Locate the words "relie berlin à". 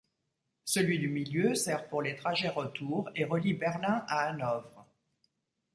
3.23-4.21